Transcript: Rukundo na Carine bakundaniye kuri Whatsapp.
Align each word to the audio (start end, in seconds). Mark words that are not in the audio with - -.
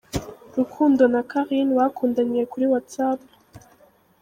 Rukundo 0.57 1.03
na 1.13 1.21
Carine 1.29 1.71
bakundaniye 1.79 2.43
kuri 2.51 2.65
Whatsapp. 2.71 3.19